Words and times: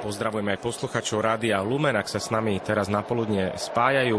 Pozdravujeme 0.00 0.56
aj 0.56 0.64
posluchačov 0.64 1.20
Rádia 1.20 1.60
Lumen, 1.60 1.92
ak 1.92 2.08
sa 2.08 2.16
s 2.16 2.32
nami 2.32 2.56
teraz 2.64 2.88
napoludne 2.88 3.52
spájajú. 3.60 4.18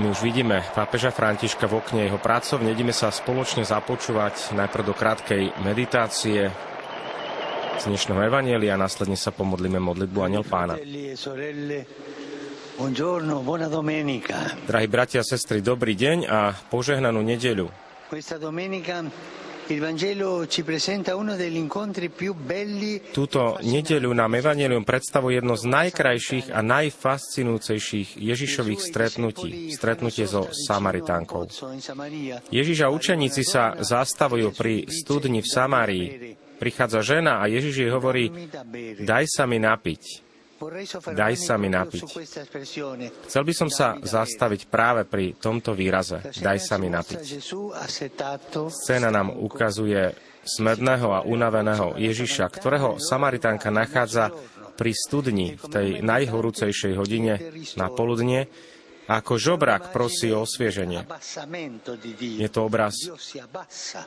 My 0.00 0.06
už 0.08 0.20
vidíme 0.24 0.64
pápeža 0.72 1.12
Františka 1.12 1.68
v 1.68 1.80
okne 1.80 2.08
jeho 2.08 2.20
pracovne. 2.20 2.72
Ideme 2.72 2.92
sa 2.92 3.12
spoločne 3.12 3.64
započúvať 3.64 4.56
najprv 4.56 4.84
do 4.84 4.94
krátkej 4.96 5.64
meditácie 5.64 6.48
z 7.80 7.82
dnešného 7.88 8.28
Evanielia 8.28 8.76
a 8.76 8.80
následne 8.80 9.16
sa 9.16 9.32
pomodlíme 9.32 9.80
modlitbu 9.80 10.18
Aniel 10.20 10.44
Pána. 10.44 10.76
Drahí 14.68 14.88
bratia 14.88 15.20
a 15.20 15.28
sestry, 15.28 15.60
dobrý 15.60 15.96
deň 15.96 16.18
a 16.28 16.52
požehnanú 16.68 17.20
nedeľu. 17.20 17.68
Túto 23.10 23.40
nedeľu 23.60 24.10
nám 24.14 24.32
Evangelium 24.34 24.84
predstavuje 24.86 25.34
jedno 25.38 25.54
z 25.54 25.64
najkrajších 25.68 26.46
a 26.50 26.60
najfascinujúcejších 26.64 28.08
Ježišových 28.16 28.80
stretnutí, 28.80 29.50
stretnutie 29.74 30.24
so 30.24 30.48
Samaritánkou. 30.48 31.50
Ježiš 32.50 32.78
a 32.82 32.88
učeníci 32.88 33.42
sa 33.42 33.76
zastavujú 33.78 34.54
pri 34.54 34.86
studni 34.88 35.44
v 35.44 35.48
Samárii. 35.48 36.06
Prichádza 36.60 37.00
žena 37.00 37.40
a 37.40 37.48
Ježiš 37.48 37.74
jej 37.84 37.90
hovorí, 37.92 38.28
daj 39.00 39.24
sa 39.28 39.48
mi 39.48 39.56
napiť. 39.56 40.29
Daj 41.16 41.34
sa 41.40 41.56
mi 41.56 41.72
napiť. 41.72 42.04
Chcel 43.24 43.42
by 43.48 43.54
som 43.56 43.72
sa 43.72 43.96
zastaviť 43.96 44.68
práve 44.68 45.08
pri 45.08 45.32
tomto 45.40 45.72
výraze. 45.72 46.20
Daj 46.36 46.58
sa 46.60 46.76
mi 46.76 46.92
napiť. 46.92 47.20
Scéna 48.68 49.08
nám 49.08 49.32
ukazuje 49.40 50.12
smedného 50.44 51.08
a 51.16 51.24
unaveného 51.24 51.96
Ježiša, 51.96 52.44
ktorého 52.52 53.00
Samaritánka 53.00 53.72
nachádza 53.72 54.28
pri 54.76 54.92
studni 54.96 55.56
v 55.56 55.64
tej 55.68 55.88
najhorúcejšej 56.00 56.92
hodine 56.96 57.36
na 57.76 57.92
poludnie 57.92 58.48
ako 59.10 59.34
žobrak 59.34 59.90
prosí 59.90 60.30
o 60.30 60.46
osvieženie. 60.46 61.02
Je 62.22 62.46
to 62.46 62.60
obraz 62.62 62.94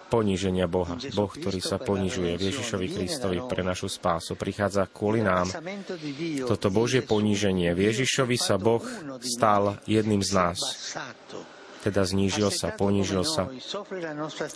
poníženia 0.07 0.71
Boha. 0.71 0.95
Boh, 1.11 1.27
ktorý 1.27 1.59
sa 1.59 1.75
ponižuje 1.75 2.39
v 2.39 2.45
Ježišovi 2.47 2.87
Kristovi 2.87 3.37
pre 3.43 3.67
našu 3.67 3.91
spásu, 3.91 4.39
prichádza 4.39 4.87
kvôli 4.87 5.19
nám. 5.19 5.51
Toto 6.47 6.71
Božie 6.71 7.03
poníženie. 7.03 7.75
Ježišovi 7.75 8.39
sa 8.39 8.55
Boh 8.55 8.83
stal 9.19 9.83
jedným 9.83 10.23
z 10.23 10.31
nás 10.31 10.59
teda 11.83 12.07
znížil 12.07 12.47
sa, 12.47 12.71
ponížil 12.71 13.27
sa. 13.27 13.51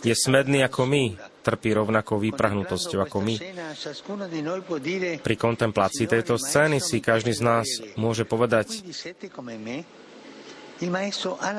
Je 0.00 0.16
smedný 0.16 0.64
ako 0.64 0.88
my, 0.88 1.04
trpí 1.44 1.76
rovnakou 1.76 2.16
vyprahnutosťou 2.16 3.04
ako 3.04 3.20
my. 3.20 3.34
Pri 5.20 5.36
kontemplácii 5.36 6.08
tejto 6.08 6.40
scény 6.40 6.80
si 6.80 7.04
každý 7.04 7.36
z 7.36 7.42
nás 7.44 7.68
môže 8.00 8.24
povedať, 8.24 8.80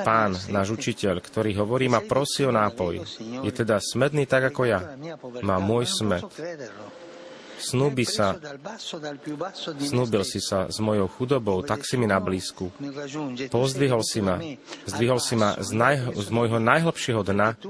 Pán, 0.00 0.32
náš 0.48 0.68
učiteľ, 0.72 1.20
ktorý 1.20 1.52
hovorí, 1.60 1.92
ma 1.92 2.00
prosí 2.00 2.48
o 2.48 2.52
nápoj. 2.52 3.04
Je 3.44 3.52
teda 3.52 3.76
smedný 3.76 4.24
tak 4.24 4.48
ako 4.48 4.64
ja. 4.64 4.96
Má 5.44 5.60
môj 5.60 5.84
smed. 5.88 6.24
Snúbi 7.60 8.08
sa, 8.08 8.40
snúbil 9.76 10.24
si 10.24 10.40
sa 10.40 10.72
s 10.72 10.80
mojou 10.80 11.04
chudobou, 11.12 11.60
tak 11.60 11.84
si 11.84 12.00
mi 12.00 12.08
na 12.08 12.16
blízku. 12.16 12.72
Pozdvihol 13.52 14.00
si 14.00 14.24
ma, 14.24 14.40
zdvihol 14.88 15.20
si 15.20 15.36
ma 15.36 15.60
z, 15.60 15.76
naj, 15.76 16.16
z 16.16 16.28
môjho 16.32 16.56
najhlbšieho 16.56 17.20
dna 17.20 17.60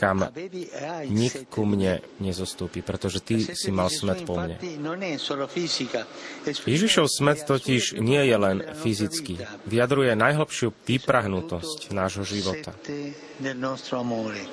kam 0.00 0.24
nik 1.12 1.52
ku 1.52 1.68
mne 1.68 2.00
nezostúpi, 2.24 2.80
pretože 2.80 3.20
ty 3.20 3.44
si 3.44 3.68
mal 3.68 3.92
smet 3.92 4.24
po 4.24 4.40
mne. 4.40 4.56
Ježišov 6.64 7.06
smet 7.12 7.44
totiž 7.44 8.00
nie 8.00 8.24
je 8.24 8.36
len 8.40 8.64
fyzický. 8.80 9.36
Vyjadruje 9.68 10.16
najhlbšiu 10.16 10.72
vyprahnutosť 10.88 11.92
nášho 11.92 12.24
života. 12.24 12.72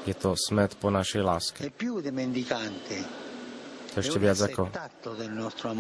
Je 0.04 0.16
to 0.20 0.36
smet 0.36 0.76
po 0.76 0.92
našej 0.92 1.22
láske 1.24 1.72
ešte 4.00 4.18
viac 4.22 4.40
ako 4.40 4.70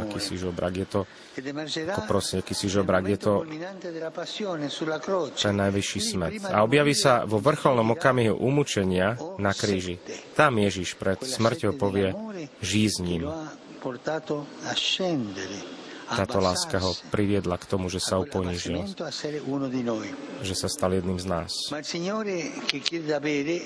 akýsi 0.07 0.35
žobrak. 0.35 0.73
Je 0.77 0.87
to, 0.87 0.99
ako 1.93 2.01
prosím, 2.09 2.41
akýsi 2.41 2.67
žobrak. 2.67 3.03
Je 3.07 3.17
to 3.17 3.33
ten 5.37 5.55
najvyšší 5.55 5.99
smet. 6.01 6.33
A 6.49 6.65
objaví 6.65 6.97
sa 6.97 7.23
vo 7.23 7.37
vrcholnom 7.37 7.93
okamihu 7.93 8.35
umúčenia 8.35 9.15
na 9.37 9.53
kríži. 9.53 10.01
Tam 10.33 10.57
Ježiš 10.57 10.97
pred 10.97 11.21
smrťou 11.21 11.77
povie, 11.77 12.11
žij 12.61 12.87
s 12.89 12.97
ním 13.01 13.29
táto 16.07 16.39
láska 16.39 16.79
ho 16.79 16.95
priviedla 17.11 17.59
k 17.59 17.67
tomu, 17.67 17.91
že 17.91 17.99
sa 17.99 18.15
uponížil, 18.21 18.87
že 20.39 20.55
sa 20.55 20.67
stal 20.71 20.95
jedným 20.95 21.19
z 21.19 21.27
nás. 21.27 21.51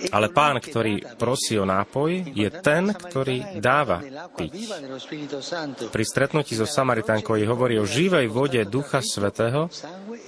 Ale 0.10 0.28
pán, 0.34 0.56
ktorý 0.58 0.94
prosí 1.22 1.56
o 1.62 1.66
nápoj, 1.66 2.34
je 2.34 2.50
ten, 2.66 2.90
ktorý 2.90 3.62
dáva 3.62 4.02
piť. 4.34 4.52
Pri 5.94 6.04
stretnutí 6.04 6.58
so 6.58 6.66
Samaritánkou 6.66 7.38
je 7.38 7.46
hovorí 7.46 7.78
o 7.78 7.86
živej 7.86 8.26
vode 8.32 8.62
Ducha 8.66 9.06
Svetého 9.06 9.70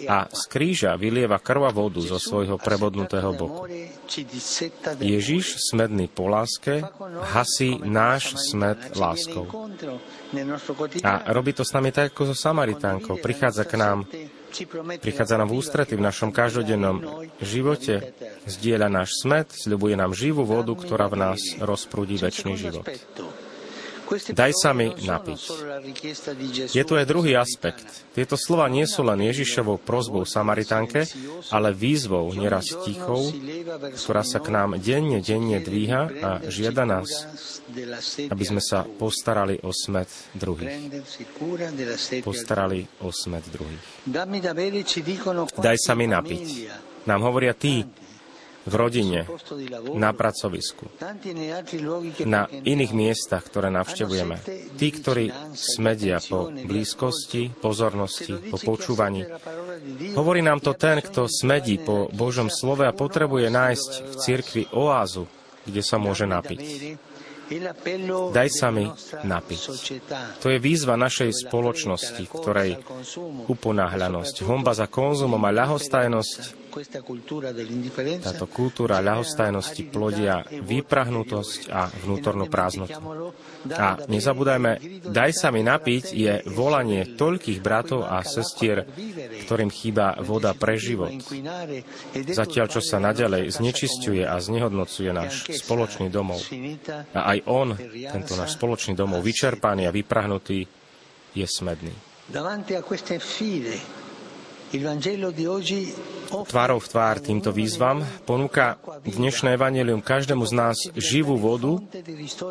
a 0.08 0.28
z 0.30 0.41
kríža 0.50 0.96
vylieva 0.96 1.40
krv 1.40 1.68
a 1.68 1.72
vodu 1.72 2.00
zo 2.00 2.18
svojho 2.22 2.59
prebodnutého 2.59 3.34
boku. 3.34 3.68
Ježiš, 5.00 5.59
smedný 5.74 6.12
po 6.12 6.30
láske, 6.30 6.84
hasí 7.34 7.79
náš 7.82 8.35
smed 8.52 8.78
láskou. 8.96 9.50
A 11.03 11.11
robí 11.34 11.53
to 11.53 11.64
s 11.66 11.73
nami 11.73 11.94
tak, 11.94 12.14
ako 12.14 12.34
so 12.34 12.35
Samaritánkou. 12.38 13.22
Prichádza 13.22 13.64
k 13.66 13.73
nám, 13.78 14.05
prichádza 15.02 15.35
nám 15.38 15.50
v 15.50 15.58
ústrety 15.58 15.94
v 15.97 16.05
našom 16.05 16.29
každodennom 16.34 17.28
živote, 17.41 18.14
zdieľa 18.46 18.90
náš 18.90 19.22
smet, 19.22 19.50
sľubuje 19.53 19.96
nám 19.97 20.14
živú 20.14 20.46
vodu, 20.46 20.73
ktorá 20.73 21.09
v 21.09 21.20
nás 21.20 21.41
rozprúdi 21.61 22.17
väčší 22.17 22.53
život. 22.58 22.85
Daj 24.34 24.52
sa 24.53 24.76
mi 24.76 24.91
napiť. 24.94 25.40
Je 26.70 26.84
tu 26.85 26.94
aj 26.94 27.05
druhý 27.08 27.34
aspekt. 27.40 27.85
Tieto 28.14 28.38
slova 28.38 28.70
nie 28.70 28.85
sú 28.85 29.02
len 29.02 29.26
Ježišovou 29.26 29.82
prozbou 29.82 30.28
Samaritánke, 30.28 31.08
ale 31.50 31.73
výzvou, 31.73 32.29
neraz 32.35 32.70
tichou, 32.85 33.32
ktorá 33.97 34.22
sa 34.22 34.38
k 34.38 34.53
nám 34.53 34.78
denne, 34.78 35.23
denne 35.23 35.58
dvíha 35.58 36.02
a 36.22 36.29
žiada 36.46 36.85
nás, 36.85 37.09
aby 38.29 38.44
sme 38.46 38.61
sa 38.61 38.85
postarali 38.85 39.58
o 39.66 39.73
smet 39.73 40.09
druhých. 40.38 41.02
Postarali 42.22 42.85
o 43.02 43.09
smet 43.09 43.44
druhých. 43.50 43.84
Daj 45.58 45.78
sa 45.82 45.94
mi 45.97 46.05
napiť. 46.05 46.46
Nám 47.03 47.20
hovoria 47.28 47.52
tí, 47.52 47.84
v 48.64 48.74
rodine, 48.80 49.28
na 49.94 50.16
pracovisku, 50.16 50.88
na 52.24 52.48
iných 52.48 52.94
miestach, 52.96 53.44
ktoré 53.44 53.68
navštevujeme. 53.76 54.40
Tí, 54.80 54.88
ktorí 54.88 55.26
smedia 55.52 56.24
po 56.24 56.48
blízkosti, 56.48 57.52
pozornosti, 57.60 58.40
po 58.48 58.58
počúvaní. 58.60 59.28
Hovorí 60.16 60.40
nám 60.40 60.64
to 60.64 60.74
ten, 60.80 61.04
kto 61.04 61.28
smedí 61.28 61.84
po 61.84 62.08
Božom 62.16 62.48
slove 62.48 62.88
a 62.88 62.96
potrebuje 62.96 63.52
nájsť 63.52 63.92
v 64.00 64.14
cirkvi 64.16 64.64
oázu, 64.72 65.28
kde 65.68 65.82
sa 65.84 66.00
môže 66.00 66.24
napiť. 66.24 66.60
Daj 68.32 68.50
sa 68.50 68.72
mi 68.72 68.88
napiť. 69.28 69.62
To 70.40 70.48
je 70.48 70.58
výzva 70.64 70.96
našej 70.96 71.46
spoločnosti, 71.46 72.24
ktorej 72.32 72.80
uponáhľanosť, 73.52 74.48
homba 74.48 74.72
za 74.72 74.88
konzumom 74.88 75.44
a 75.44 75.52
ľahostajnosť 75.52 76.63
táto 78.23 78.47
kultúra 78.49 78.97
ľahostajnosti 78.97 79.84
plodia 79.93 80.41
vyprahnutosť 80.49 81.70
a 81.70 81.85
vnútornú 82.02 82.49
prázdnotu. 82.49 82.97
A 83.70 84.02
nezabúdajme, 84.09 85.02
daj 85.05 85.31
sa 85.37 85.53
mi 85.53 85.61
napiť 85.61 86.05
je 86.09 86.34
volanie 86.49 87.14
toľkých 87.14 87.59
bratov 87.61 88.09
a 88.09 88.25
sestier, 88.25 88.90
ktorým 89.46 89.70
chýba 89.70 90.17
voda 90.25 90.58
pre 90.58 90.81
život. 90.81 91.14
Zatiaľ, 92.17 92.67
čo 92.73 92.81
sa 92.81 92.97
naďalej 92.97 93.53
znečisťuje 93.53 94.26
a 94.26 94.35
znehodnocuje 94.41 95.09
náš 95.14 95.46
spoločný 95.53 96.09
domov. 96.09 96.41
A 97.14 97.37
aj 97.37 97.40
on, 97.46 97.78
tento 98.09 98.34
náš 98.34 98.58
spoločný 98.58 98.97
domov, 98.97 99.22
vyčerpaný 99.22 99.85
a 99.85 99.93
vyprahnutý, 99.93 100.66
je 101.34 101.46
smedný. 101.46 101.93
Davanti 102.23 102.73
a 102.73 102.81
queste 102.81 103.19
sfide 103.19 104.02
Tvárov 106.34 106.82
v 106.82 106.90
tvár 106.90 107.22
týmto 107.22 107.53
výzvam 107.53 108.02
ponúka 108.26 108.82
dnešné 109.06 109.53
evanelium 109.53 110.02
každému 110.02 110.50
z 110.50 110.53
nás 110.58 110.78
živú 110.97 111.38
vodu, 111.38 111.78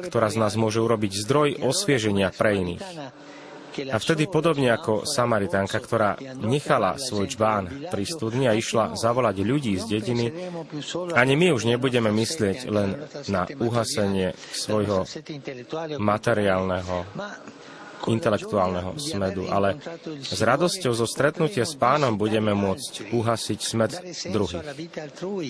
ktorá 0.06 0.31
z 0.31 0.38
nás 0.38 0.55
môže 0.55 0.79
urobiť 0.79 1.26
zdroj 1.26 1.49
osvieženia 1.67 2.31
pre 2.31 2.62
iných. 2.62 2.87
A 3.90 3.96
vtedy 3.99 4.29
podobne 4.29 4.70
ako 4.70 5.02
Samaritánka, 5.02 5.81
ktorá 5.82 6.14
nechala 6.44 7.00
svoj 7.00 7.26
čbán 7.26 7.90
pri 7.90 8.05
studni 8.06 8.46
a 8.46 8.55
išla 8.55 8.94
zavolať 8.94 9.37
ľudí 9.43 9.75
z 9.81 9.99
dediny, 9.99 10.26
ani 11.17 11.35
my 11.35 11.56
už 11.56 11.67
nebudeme 11.67 12.12
myslieť 12.14 12.58
len 12.69 13.02
na 13.32 13.49
uhasenie 13.49 14.37
svojho 14.52 15.08
materiálneho 15.99 16.96
intelektuálneho 18.08 18.99
smedu, 18.99 19.46
ale 19.52 19.78
s 20.19 20.40
radosťou 20.40 20.93
zo 20.96 21.06
stretnutia 21.06 21.62
s 21.62 21.78
pánom 21.78 22.19
budeme 22.19 22.50
môcť 22.56 23.14
uhasiť 23.14 23.58
smed 23.60 23.90
druhých. 24.32 24.64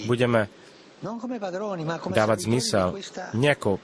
Budeme 0.05 0.51
dávať 2.13 2.39
zmysel 2.47 2.99
nejako 3.35 3.81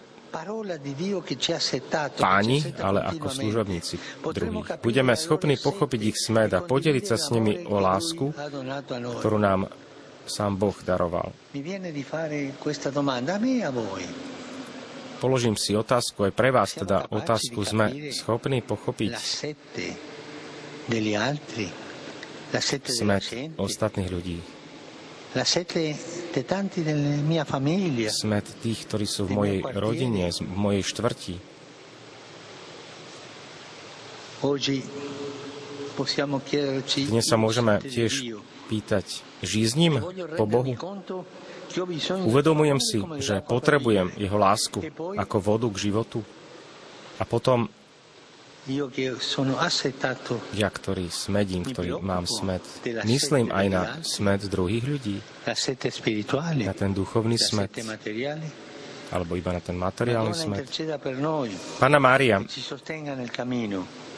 páni, 2.20 2.59
ale 2.79 3.00
ako 3.00 3.26
služobníci 3.32 3.94
druhých. 4.20 4.85
Budeme 4.85 5.17
schopní 5.17 5.56
pochopiť 5.56 6.00
ich 6.05 6.19
smed 6.20 6.53
a 6.53 6.61
podeliť 6.61 7.05
sa 7.05 7.17
s 7.17 7.32
nimi 7.32 7.65
o 7.65 7.81
lásku, 7.81 8.31
ktorú 8.93 9.38
nám 9.41 9.73
sám 10.29 10.61
Boh 10.61 10.76
daroval. 10.85 11.32
Položím 15.19 15.59
si 15.59 15.75
otázku 15.75 16.31
aj 16.31 16.32
pre 16.32 16.55
vás, 16.55 16.79
teda 16.79 17.11
otázku, 17.11 17.67
sme 17.67 17.91
schopní 18.15 18.62
pochopiť 18.62 19.19
smet 22.87 23.23
ostatných 23.59 24.09
ľudí. 24.15 24.38
Smet 28.09 28.47
tých, 28.62 28.79
ktorí 28.87 29.06
sú 29.11 29.26
v 29.26 29.31
mojej 29.35 29.61
rodine, 29.75 30.31
v 30.31 30.56
mojej 30.56 30.82
štvrti. 30.87 31.37
Dnes 37.11 37.25
sa 37.26 37.37
môžeme 37.37 37.82
tiež 37.82 38.38
pýtať, 38.70 39.06
žízním 39.43 39.99
po 40.38 40.47
Bohu? 40.47 40.73
Uvedomujem 42.25 42.79
si, 42.81 42.99
že 43.20 43.41
potrebujem 43.44 44.12
jeho 44.17 44.38
lásku 44.38 44.81
ako 45.17 45.37
vodu 45.41 45.67
k 45.69 45.91
životu. 45.91 46.25
A 47.19 47.26
potom 47.26 47.69
ja, 50.53 50.69
ktorý 50.69 51.09
smedím, 51.09 51.65
ktorý 51.65 52.05
mám 52.05 52.29
smed, 52.29 52.61
myslím 53.09 53.49
aj 53.49 53.67
na 53.73 53.82
smed 54.05 54.44
druhých 54.44 54.85
ľudí, 54.85 55.17
na 56.69 56.75
ten 56.76 56.93
duchovný 56.93 57.41
smed, 57.41 57.73
alebo 59.09 59.41
iba 59.41 59.56
na 59.56 59.62
ten 59.65 59.73
materiálny 59.73 60.37
smet. 60.37 60.69
Pána 61.81 61.97
Mária, 61.97 62.44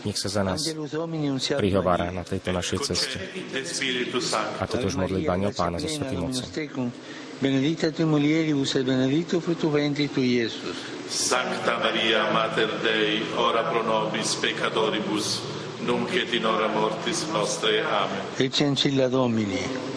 nech 0.00 0.18
sa 0.18 0.28
za 0.32 0.42
nás 0.42 0.66
prihovára 1.54 2.10
na 2.10 2.26
tejto 2.26 2.50
našej 2.50 2.78
ceste. 2.90 3.22
A 4.58 4.64
toto 4.66 4.90
už 4.90 4.98
modlitba 4.98 5.38
Aniel 5.38 5.54
Pána 5.54 5.78
so 5.78 5.86
Svetým 5.86 6.26
Otcom. 6.26 6.90
Benedicta 7.40 7.90
tui 7.90 8.04
mulieribus 8.04 8.74
et 8.74 8.84
benedictus 8.84 9.42
fructus 9.42 9.72
ventris 9.72 10.10
tui, 10.12 10.36
Iesus. 10.36 10.76
Sancta 11.08 11.78
Maria, 11.78 12.30
Mater 12.32 12.70
Dei, 12.82 13.22
ora 13.34 13.62
pro 13.62 13.82
nobis 13.82 14.34
peccatoribus, 14.36 15.40
nunc 15.84 16.12
et 16.14 16.32
in 16.34 16.44
hora 16.44 16.68
mortis 16.68 17.24
nostre. 17.32 17.82
Amen. 17.82 18.20
Ecce 18.36 18.64
ancilla 18.64 19.08
Domini. 19.08 19.88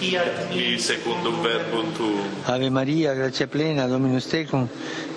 Fiat 0.00 0.48
mi 0.50 0.78
secundum 0.78 1.40
verbum 1.42 1.92
tuum. 1.94 2.28
Ave 2.44 2.70
Maria, 2.70 3.14
grazia 3.14 3.46
plena, 3.46 3.86
Dominus 3.86 4.26
tecum, 4.26 4.68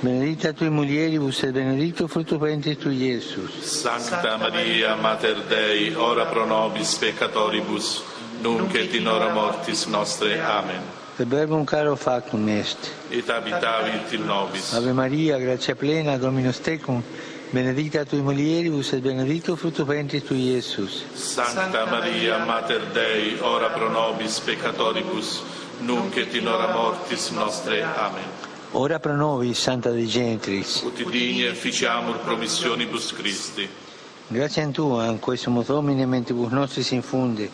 benedicta 0.01 0.53
tui 0.53 0.69
mulieribus 0.69 1.43
et 1.43 1.51
benedictus 1.51 2.09
fructus 2.09 2.37
ventris 2.39 2.77
tui, 2.77 2.95
Iesus. 3.03 3.59
Sancta 3.61 4.37
Maria, 4.37 4.95
Mater 4.95 5.41
Dei, 5.49 5.93
ora 5.95 6.25
pro 6.25 6.45
nobis 6.45 6.95
peccatoribus, 6.95 8.03
nunc 8.41 8.75
et 8.75 8.93
in 8.93 9.07
hora 9.07 9.33
mortis 9.33 9.87
nostre. 9.87 10.39
Amen. 10.39 11.01
Verbum 11.17 11.63
caro 11.63 11.95
factum 11.95 12.47
est. 12.49 12.89
Et 13.11 13.29
habitavit 13.29 14.11
in 14.13 14.25
nobis. 14.25 14.73
Ave 14.73 14.93
Maria, 14.93 15.37
grazia 15.37 15.75
plena, 15.75 16.17
Dominus 16.17 16.59
tecum, 16.59 17.03
benedicta 17.51 18.03
tui 18.03 18.21
mulieribus 18.21 18.93
et 18.93 19.01
benedictus 19.01 19.59
fructus 19.59 19.85
ventris 19.85 20.23
tui, 20.23 20.49
Iesus. 20.49 21.03
Sancta 21.13 21.85
Maria, 21.85 22.43
Mater 22.45 22.81
Dei, 22.93 23.37
ora 23.41 23.69
pro 23.69 23.89
nobis 23.89 24.39
peccatoribus, 24.39 25.43
nunc 25.81 26.17
et 26.17 26.33
in 26.33 26.47
hora 26.47 26.73
mortis 26.73 27.29
nostre. 27.29 27.83
Amen. 27.83 28.23
Ora 28.71 28.97
pro 28.97 29.15
nobis, 29.15 29.59
Santa 29.59 29.91
Dei 29.91 30.07
Gentris. 30.07 30.81
Ut 30.81 30.97
digni 31.11 31.43
efficiamur 31.43 32.17
promissionibus 32.25 33.13
Christi. 33.13 33.69
Grazie 34.29 34.63
a 34.63 34.67
Tua, 34.69 35.05
in 35.05 35.19
questo 35.19 35.51
Domine, 35.63 36.07
mentibus 36.07 36.49
nostris 36.49 36.89
infunde, 36.89 37.51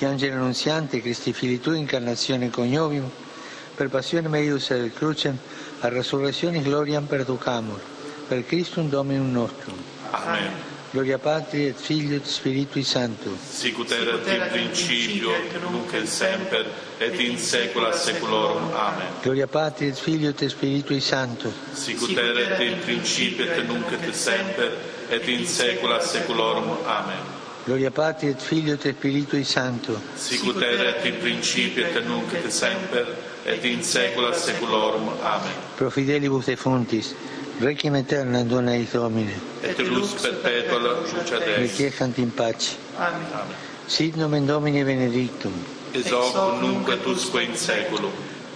che 0.00 0.06
angelo 0.06 0.36
annunziante, 0.36 1.02
Cristi 1.02 1.34
fili 1.34 1.60
tu, 1.60 1.72
incarnazione 1.72 2.48
coniovium, 2.48 3.06
per 3.74 3.90
passione 3.90 4.28
meius 4.28 4.70
et 4.70 4.94
crucem, 4.94 5.36
a 5.80 5.88
resurrezione 5.90 6.62
gloriam 6.62 7.04
perducamur, 7.04 7.78
per 8.26 8.46
Christum 8.46 8.88
Dominum 8.88 9.30
nostrum. 9.30 9.76
Amen. 10.10 10.52
Gloria 10.92 11.18
Patri 11.18 11.66
et 11.66 11.76
Figlio 11.76 12.16
et 12.16 12.24
Spiritui 12.24 12.82
Sancto. 12.82 13.36
Sicut 13.46 13.90
erat 13.92 14.26
in 14.26 14.48
principio, 14.48 15.32
nunc 15.68 15.92
et 15.92 16.06
semper, 16.06 16.66
et 16.96 17.20
in 17.20 17.36
saecula 17.36 17.92
saeculorum. 17.92 18.72
Amen. 18.72 19.06
Gloria 19.20 19.48
Patri 19.48 19.88
et 19.88 19.98
Figlio 19.98 20.30
et 20.30 20.46
Spiritui 20.46 21.00
Sancto. 21.00 21.52
Sicut 21.74 22.16
erat 22.16 22.58
in 22.60 22.78
principio, 22.78 23.44
et 23.44 23.66
nunc 23.66 23.92
et 23.92 24.14
semper, 24.14 24.72
et 25.10 25.28
in 25.28 25.44
saecula 25.44 26.00
saeculorum. 26.00 26.78
Amen. 26.86 27.39
Gloria 27.64 27.90
Patri 27.90 28.28
et 28.28 28.40
Figlio 28.40 28.74
et 28.74 28.94
Spiritui 28.94 29.44
Santo. 29.44 30.00
Sicut 30.16 30.62
erat 30.62 31.04
in 31.04 31.18
principio 31.20 31.84
et 31.84 32.06
nunc 32.06 32.32
et 32.32 32.50
semper 32.50 33.06
et 33.44 33.64
in 33.64 33.82
saecula 33.82 34.32
saeculorum. 34.32 35.10
Amen. 35.22 35.52
Pro 35.76 35.90
fidelibus 35.90 36.46
defuntis, 36.46 37.14
requiem 37.60 37.94
aeterna 37.94 38.42
dona 38.44 38.74
eis 38.74 38.92
Domine. 38.92 39.34
Et 39.62 39.78
lux 39.78 40.14
perpetua 40.22 40.78
luce 40.78 41.34
ad 41.34 41.42
es. 41.42 41.58
Requiescant 41.58 42.18
in 42.18 42.30
pace. 42.30 42.76
Amen. 42.96 43.26
Amen. 43.32 43.54
Sit 43.86 44.16
nomen 44.16 44.46
Domini 44.46 44.82
benedictum. 44.82 45.52
Ex 45.92 46.10
hoc 46.10 46.62
nunc 46.62 46.88
et 46.88 47.06
usque 47.06 47.42
in 47.42 47.54
saeculum. 47.54 48.12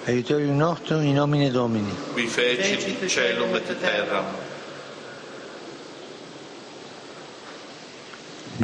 Aiutorium 0.06 0.56
nostrum 0.56 1.02
in 1.02 1.14
nomine 1.14 1.50
Domini. 1.50 1.92
Qui 2.14 2.26
fecit 2.26 3.06
celum 3.06 3.54
et 3.54 3.80
terram. 3.80 4.24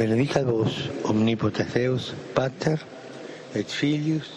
Benedicat 0.01 0.41
vos, 0.49 0.89
omnipotens 1.05 1.69
Deus, 1.77 2.09
Pater, 2.33 2.81
et 3.53 3.69
Filius, 3.69 4.33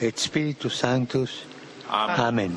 et 0.00 0.16
Spiritus 0.16 0.80
Sanctus. 0.80 1.44
Amen. 1.92 2.16
Amen. 2.24 2.52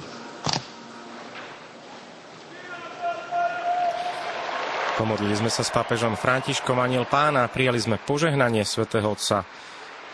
Pomodlili 4.95 5.35
sme 5.35 5.51
sa 5.51 5.59
s 5.59 5.75
pápežom 5.75 6.15
Františkom 6.15 6.79
Aniel 6.79 7.03
Pána, 7.03 7.51
prijali 7.51 7.83
sme 7.83 7.99
požehnanie 7.99 8.63
svätého 8.63 9.11
Otca 9.11 9.43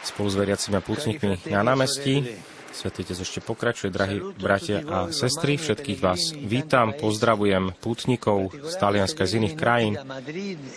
spolu 0.01 0.33
s 0.33 0.35
veriacimi 0.35 0.81
pútnikmi 0.81 1.53
na 1.53 1.61
námestí 1.61 2.33
Svetý 2.73 3.05
ešte 3.05 3.37
pokračuje, 3.37 3.93
drahí 3.93 4.17
bratia 4.33 4.81
a 4.81 5.13
sestry, 5.13 5.61
všetkých 5.61 5.99
vás 6.01 6.33
vítam, 6.33 6.97
pozdravujem 6.97 7.77
pútnikov 7.77 8.49
z 8.49 8.73
Talianska, 8.81 9.29
z 9.29 9.45
iných 9.45 9.55
krajín. 9.55 9.93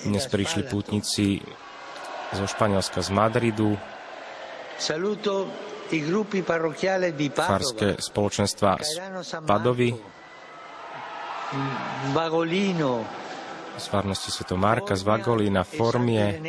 Dnes 0.04 0.28
prišli 0.28 0.68
pútnici 0.68 1.40
zo 2.36 2.44
Španielska, 2.44 3.00
z 3.00 3.10
Madridu, 3.16 3.80
farské 7.32 7.88
spoločenstva 7.96 8.70
z 8.84 8.92
Padovy, 9.48 9.96
z 13.76 13.86
farnosti 13.88 14.30
Sv. 14.32 14.56
Marka, 14.56 14.96
z 14.96 15.02
Vagolína, 15.04 15.64
Formie, 15.64 16.40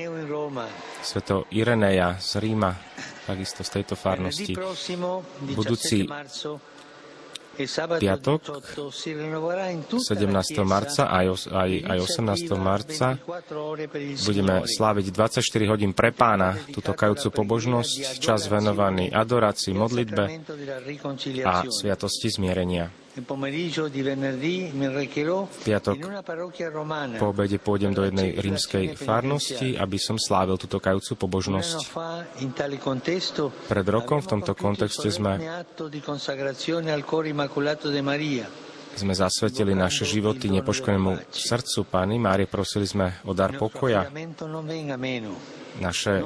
Sv. 1.04 1.20
Ireneja 1.52 2.16
z 2.20 2.32
Ríma, 2.40 2.72
takisto 3.28 3.64
z 3.64 3.70
tejto 3.70 3.96
farnosti. 4.00 4.56
Budúci 5.54 6.08
piatok, 7.98 8.42
17. 9.98 10.62
marca 10.62 11.10
aj, 11.10 11.26
aj, 11.50 11.72
aj 11.90 11.98
18. 12.06 12.54
marca 12.54 13.18
budeme 14.30 14.70
sláviť 14.70 15.06
24 15.10 15.42
hodín 15.74 15.98
pre 15.98 16.14
pána, 16.14 16.54
túto 16.70 16.94
kajúcu 16.94 17.34
pobožnosť, 17.34 18.22
čas 18.22 18.46
venovaný 18.46 19.10
adorácii, 19.10 19.74
modlitbe 19.74 20.24
a 21.42 21.66
sviatosti 21.66 22.30
zmierenia. 22.30 23.07
V 25.48 25.60
piatok. 25.66 25.96
po 27.18 27.28
obede 27.34 27.58
pôjdem 27.58 27.94
do 27.94 28.06
jednej 28.06 28.38
rímskej 28.38 28.94
farnosti, 28.94 29.74
aby 29.78 29.98
som 29.98 30.22
slávil 30.22 30.58
túto 30.62 30.78
kajúcu 30.78 31.18
pobožnosť. 31.18 31.78
Pred 33.68 33.88
rokom 33.90 34.20
v 34.22 34.28
tomto 34.28 34.54
kontexte 34.54 35.10
sme 35.10 35.42
sme 38.98 39.14
zasvetili 39.14 39.78
naše 39.78 40.10
životy 40.10 40.50
nepoškodenému 40.50 41.30
srdcu 41.30 41.86
Pány 41.86 42.18
Márie, 42.18 42.50
prosili 42.50 42.90
sme 42.90 43.22
o 43.30 43.32
dar 43.38 43.54
pokoja. 43.54 44.10
Naše 45.78 46.26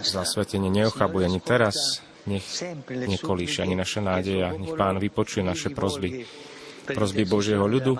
zasvetenie 0.00 0.72
neochabuje 0.72 1.28
ani 1.28 1.40
teraz, 1.44 2.00
nech 2.28 2.44
nekolíši 2.88 3.64
ani 3.64 3.74
naša 3.78 4.00
nádeja. 4.04 4.52
Nech 4.56 4.76
Pán 4.76 5.00
vypočuje 5.00 5.44
naše 5.44 5.72
prozby. 5.72 6.24
Prozby 6.90 7.22
Božieho 7.24 7.64
ľudu, 7.64 7.94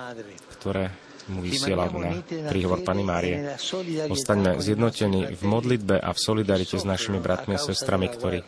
ktoré 0.59 0.91
mu 1.31 1.47
vysiela 1.47 1.87
na 1.87 2.19
príhovor 2.51 2.83
Pany 2.83 3.07
Márie. 3.07 3.55
Ostaňme 4.11 4.59
zjednotení 4.59 5.31
v 5.31 5.43
modlitbe 5.47 5.97
a 6.03 6.11
v 6.11 6.19
solidarite 6.19 6.75
s 6.75 6.83
našimi 6.83 7.23
bratmi 7.23 7.55
a 7.55 7.61
sestrami, 7.63 8.11
ktorí 8.11 8.43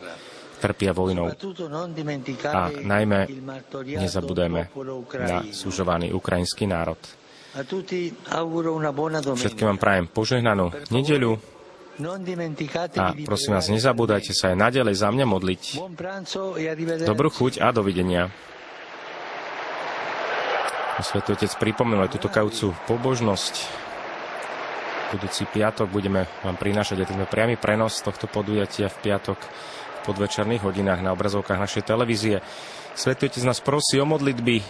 trpia 0.59 0.91
vojnou. 0.95 1.31
A 2.47 2.61
najmä 2.71 3.27
nezabudeme 3.83 4.71
na 5.15 5.43
súžovaný 5.51 6.11
ukrajinský 6.15 6.67
národ. 6.67 6.99
Všetkým 9.37 9.67
vám 9.69 9.79
prajem 9.79 10.05
požehnanú 10.09 10.73
nedeľu, 10.89 11.37
a 12.97 13.13
prosím 13.21 13.53
vás, 13.53 13.69
nezabúdajte 13.69 14.33
sa 14.33 14.49
aj 14.49 14.57
nadalej 14.57 14.97
za 14.97 15.13
mňa 15.13 15.25
modliť. 15.29 15.61
E 16.57 17.05
Dobrú 17.05 17.29
chuť 17.29 17.61
a 17.61 17.69
dovidenia. 17.69 18.33
Svetý 21.03 21.37
Otec 21.37 21.53
pripomenul 21.57 22.05
aj 22.05 22.13
túto 22.17 22.29
kajúcu 22.33 22.73
pobožnosť. 22.89 23.53
Budúci 25.13 25.45
piatok 25.45 25.89
budeme 25.89 26.25
vám 26.41 26.57
prinášať 26.57 27.05
aj 27.05 27.07
ten 27.13 27.21
priamy 27.29 27.59
prenos 27.61 28.01
tohto 28.01 28.25
podujatia 28.25 28.89
v 28.89 28.97
piatok 29.01 29.37
v 29.37 29.99
podvečerných 30.09 30.65
hodinách 30.65 31.05
na 31.05 31.13
obrazovkách 31.13 31.61
našej 31.61 31.83
televízie. 31.85 32.41
Svetý 32.97 33.29
Otec 33.29 33.43
nás 33.45 33.61
prosí 33.61 34.01
o 34.01 34.05
modlitby. 34.09 34.61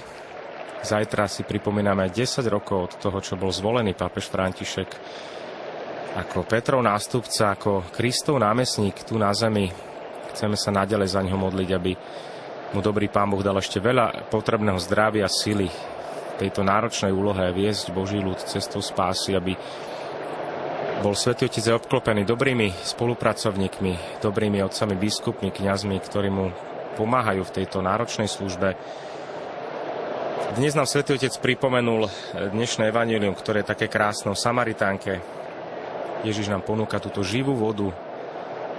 Zajtra 0.83 1.31
si 1.31 1.47
pripomíname 1.47 2.11
10 2.11 2.43
rokov 2.51 2.91
od 2.91 2.93
toho, 2.99 3.23
čo 3.23 3.39
bol 3.39 3.55
zvolený 3.55 3.95
pápež 3.95 4.27
František 4.27 4.89
ako 6.13 6.45
Petrov 6.45 6.85
nástupca, 6.85 7.57
ako 7.57 7.89
Kristov 7.89 8.37
námestník 8.37 9.01
tu 9.01 9.17
na 9.17 9.33
zemi. 9.33 9.73
Chceme 10.33 10.53
sa 10.53 10.69
nadalej 10.69 11.17
za 11.17 11.25
ňo 11.25 11.37
modliť, 11.37 11.69
aby 11.73 11.91
mu 12.73 12.79
dobrý 12.81 13.09
Pán 13.09 13.33
Boh 13.33 13.41
dal 13.41 13.57
ešte 13.57 13.81
veľa 13.81 14.29
potrebného 14.29 14.77
zdravia, 14.77 15.25
sily 15.25 15.69
v 15.69 16.33
tejto 16.37 16.61
náročnej 16.65 17.13
úlohe 17.13 17.49
viesť 17.53 17.93
Boží 17.93 18.21
ľud 18.21 18.37
cestou 18.41 18.81
spásy, 18.81 19.37
aby 19.37 19.53
bol 21.01 21.17
Svetý 21.17 21.49
Otec 21.49 21.65
obklopený 21.81 22.25
dobrými 22.25 22.69
spolupracovníkmi, 22.73 24.21
dobrými 24.21 24.61
otcami, 24.61 24.93
biskupmi, 24.97 25.49
kňazmi, 25.49 25.97
ktorí 25.97 26.29
mu 26.29 26.53
pomáhajú 26.93 27.41
v 27.41 27.55
tejto 27.61 27.81
náročnej 27.81 28.29
službe. 28.29 28.77
Dnes 30.53 30.77
nám 30.77 30.85
Svetý 30.85 31.17
Otec 31.17 31.33
pripomenul 31.41 32.05
dnešné 32.53 32.93
evanílium, 32.93 33.33
ktoré 33.33 33.65
je 33.65 33.73
také 33.73 33.89
krásne 33.89 34.33
o 34.33 34.37
Samaritánke, 34.37 35.42
Ježiš 36.23 36.47
nám 36.47 36.63
ponúka 36.63 37.03
túto 37.03 37.19
živú 37.19 37.51
vodu. 37.51 37.91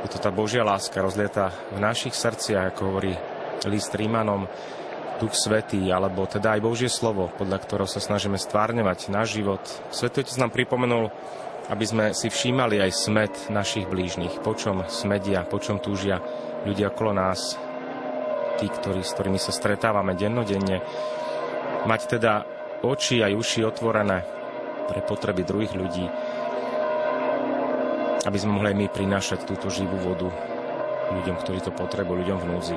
Je 0.00 0.08
to 0.08 0.16
tá 0.16 0.32
Božia 0.32 0.64
láska 0.64 1.04
rozlieta 1.04 1.52
v 1.72 1.78
našich 1.80 2.16
srdciach, 2.16 2.72
ako 2.72 2.80
hovorí 2.88 3.12
list 3.68 3.92
Rímanom, 3.92 4.48
Duch 5.20 5.36
Svetý, 5.36 5.92
alebo 5.92 6.24
teda 6.24 6.56
aj 6.56 6.64
Božie 6.64 6.88
slovo, 6.88 7.28
podľa 7.36 7.60
ktorého 7.60 7.88
sa 7.88 8.00
snažíme 8.00 8.40
stvárňovať 8.40 9.12
náš 9.12 9.36
život. 9.36 9.60
Svetý 9.92 10.24
Otec 10.24 10.40
nám 10.40 10.56
pripomenul, 10.56 11.12
aby 11.68 11.84
sme 11.84 12.04
si 12.16 12.32
všímali 12.32 12.80
aj 12.80 12.90
smet 12.92 13.34
našich 13.52 13.88
blížnych, 13.88 14.40
po 14.40 14.56
čom 14.56 14.84
smedia, 14.88 15.44
po 15.44 15.60
čom 15.60 15.80
túžia 15.80 16.20
ľudia 16.64 16.92
okolo 16.92 17.12
nás, 17.12 17.60
tí, 18.56 18.72
ktorí, 18.72 19.04
s 19.04 19.12
ktorými 19.12 19.40
sa 19.40 19.52
stretávame 19.52 20.16
dennodenne. 20.16 20.80
Mať 21.84 22.00
teda 22.16 22.44
oči 22.80 23.20
aj 23.20 23.32
uši 23.36 23.60
otvorené 23.68 24.24
pre 24.88 25.00
potreby 25.04 25.44
druhých 25.44 25.72
ľudí 25.76 26.04
aby 28.24 28.38
sme 28.40 28.56
mohli 28.56 28.72
aj 28.72 28.78
my 28.80 28.86
prinášať 28.88 29.38
túto 29.44 29.68
živú 29.68 29.96
vodu 30.00 30.28
ľuďom, 31.12 31.36
ktorí 31.40 31.60
to 31.60 31.72
potrebujú, 31.72 32.24
ľuďom 32.24 32.38
v 32.40 32.48
núdzi. 32.48 32.76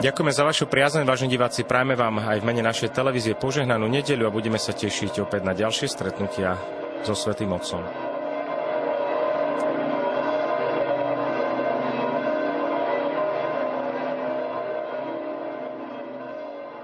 Ďakujeme 0.00 0.32
za 0.32 0.48
vašu 0.48 0.64
priazeň, 0.64 1.04
vážení 1.04 1.36
diváci. 1.36 1.60
Prajme 1.60 1.92
vám 1.92 2.24
aj 2.24 2.40
v 2.40 2.46
mene 2.48 2.64
našej 2.64 2.96
televízie 2.96 3.36
požehnanú 3.36 3.84
nedeľu 3.84 4.32
a 4.32 4.34
budeme 4.34 4.56
sa 4.56 4.72
tešiť 4.72 5.20
opäť 5.20 5.44
na 5.44 5.52
ďalšie 5.52 5.86
stretnutia 5.92 6.56
so 7.04 7.12
Svetým 7.12 7.52
Otcom. 7.52 7.99